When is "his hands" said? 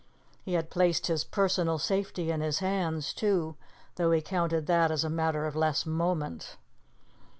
2.41-3.13